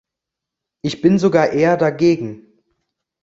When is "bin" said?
1.03-1.19